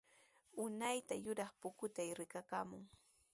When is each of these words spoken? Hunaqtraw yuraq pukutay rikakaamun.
Hunaqtraw 0.57 1.19
yuraq 1.25 1.51
pukutay 1.61 2.09
rikakaamun. 2.19 2.83